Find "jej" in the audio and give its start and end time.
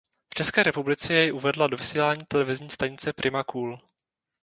1.13-1.33